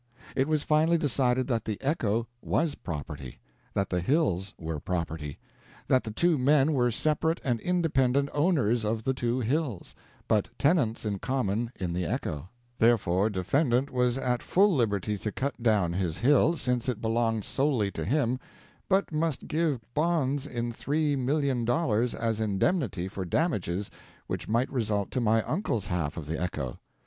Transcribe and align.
It 0.35 0.47
was 0.47 0.63
finally 0.63 0.97
decided 0.97 1.45
that 1.49 1.63
the 1.65 1.79
echo 1.79 2.25
was 2.41 2.73
property; 2.73 3.37
that 3.75 3.91
the 3.91 3.99
hills 3.99 4.55
were 4.57 4.79
property; 4.79 5.37
that 5.89 6.03
the 6.05 6.09
two 6.09 6.39
men 6.39 6.73
were 6.73 6.89
separate 6.89 7.39
and 7.43 7.59
independent 7.59 8.29
owners 8.33 8.83
of 8.83 9.03
the 9.03 9.13
two 9.13 9.41
hills, 9.41 9.93
but 10.27 10.49
tenants 10.57 11.05
in 11.05 11.19
common 11.19 11.71
in 11.79 11.93
the 11.93 12.03
echo; 12.07 12.49
therefore 12.79 13.29
defendant 13.29 13.91
was 13.91 14.17
at 14.17 14.41
full 14.41 14.73
liberty 14.73 15.19
to 15.19 15.31
cut 15.31 15.61
down 15.61 15.93
his 15.93 16.17
hill, 16.17 16.57
since 16.57 16.89
it 16.89 16.99
belonged 16.99 17.45
solely 17.45 17.91
to 17.91 18.03
him, 18.03 18.39
but 18.89 19.11
must 19.11 19.47
give 19.47 19.81
bonds 19.93 20.47
in 20.47 20.73
three 20.73 21.15
million 21.15 21.63
dollars 21.63 22.15
as 22.15 22.39
indemnity 22.39 23.07
for 23.07 23.23
damages 23.23 23.91
which 24.25 24.47
might 24.49 24.71
result 24.73 25.11
to 25.11 25.21
my 25.21 25.43
uncle's 25.43 25.85
half 25.85 26.17
of 26.17 26.25
the 26.25 26.41
echo. 26.41 26.79